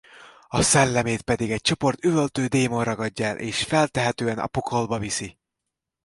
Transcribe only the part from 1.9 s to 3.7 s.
üvöltő démon ragadja el és